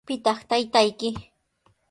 [0.07, 1.09] ¿Pitaq taytayki?